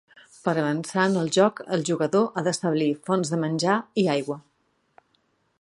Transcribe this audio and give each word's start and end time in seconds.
Per 0.45 0.53
avançar 0.61 1.03
en 1.09 1.17
el 1.23 1.29
joc, 1.35 1.61
el 1.77 1.85
jugador 1.91 2.27
ha 2.41 2.45
d'establir 2.49 2.89
fonts 3.11 3.35
de 3.35 3.41
menjar 3.47 3.79
i 4.05 4.11
aigua. 4.19 4.43